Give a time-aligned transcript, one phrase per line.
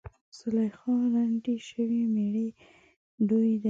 [0.37, 2.47] زلیخاوې ړندې شوي مړې
[3.27, 3.59] ډیوې دي